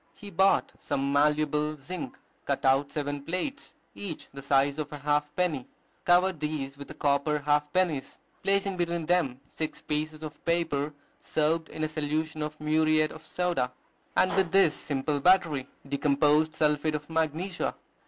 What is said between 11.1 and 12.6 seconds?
soaked in a solution of